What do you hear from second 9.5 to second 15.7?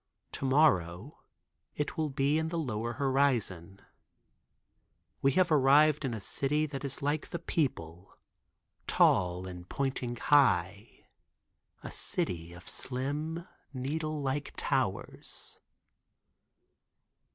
pointing high—a city of slim, needle like towers.